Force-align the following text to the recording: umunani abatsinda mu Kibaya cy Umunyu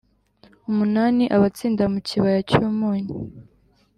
umunani 0.69 1.23
abatsinda 1.35 1.83
mu 1.93 1.99
Kibaya 2.07 2.39
cy 2.49 2.55
Umunyu 2.63 3.15